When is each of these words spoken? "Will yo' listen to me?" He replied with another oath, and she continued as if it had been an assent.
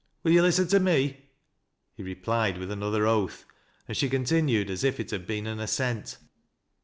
"Will 0.23 0.31
yo' 0.31 0.41
listen 0.41 0.67
to 0.69 0.79
me?" 0.79 1.29
He 1.95 2.01
replied 2.01 2.57
with 2.57 2.71
another 2.71 3.05
oath, 3.05 3.45
and 3.87 3.95
she 3.95 4.09
continued 4.09 4.67
as 4.71 4.83
if 4.83 4.99
it 4.99 5.11
had 5.11 5.27
been 5.27 5.45
an 5.45 5.59
assent. 5.59 6.17